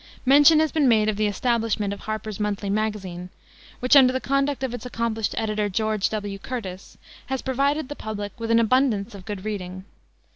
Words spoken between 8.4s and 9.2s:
an abundance